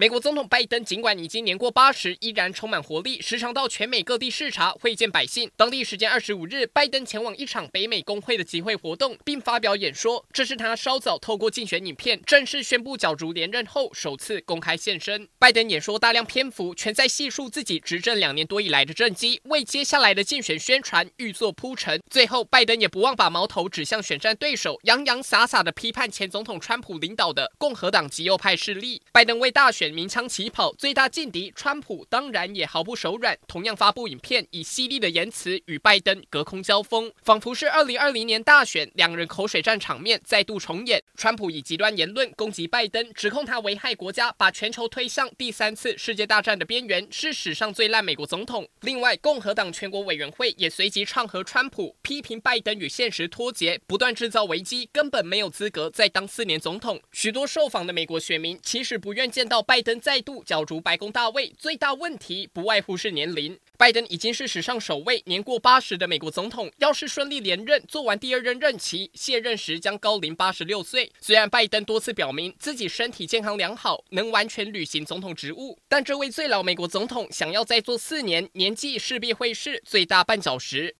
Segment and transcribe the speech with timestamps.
[0.00, 5.50] 美国总统拜登尽管已经年过八十，依然充满活力，时常到全美各地视察会见百姓。
[5.56, 10.24] 当地时间二十五日，拜登前往一场北美工会的集会活动，并发表演说。
[10.32, 15.26] 这是他稍早透过竞选影片正式宣布角逐连任后首次公开现身。
[15.36, 22.00] 拜登演说大量篇幅全在细述自己执政两年多以来的政绩，为接下来的竞选宣传预做铺陈。
[22.08, 29.02] 最后，拜登也不忘把矛头指向选战对手，洋洋洒洒地批判前总统川普领导的共和党极右派势力。
[29.10, 29.87] 拜登为大选。
[29.92, 41.02] 鸣枪起跑，最大劲敌川普当然也毫不手软，同样发布影片，以犀利的言辞与拜登隔空交锋，仿佛是二零二零年大选两人口水战场面再度重演。
[41.18, 48.68] 川普以极端言论攻击拜登，指控他危害国家，把全球推向第三次世界大战的边缘，是史上最烂美国总统。
[48.82, 57.00] 另外，共和党全国委员会也随即唱和川普，批评拜登与现实脱节，不断制造危机，根本没有资格再当四年总统。
[57.10, 63.58] 许多受访的美国选民其实不愿见到拜登再度角逐白宫大位，最大问题不外乎是年龄。
[63.76, 71.07] 拜登已经是史上首位年过八十的美国总统，要是顺利连任，做完第二任任期，卸任时将高龄八十六岁。
[71.20, 80.94] 虽然拜登多次表明自己身体健康良好，能完全履行总统职务，但这位最老美国总统想要再做四年，年纪势必会是最大绊脚石。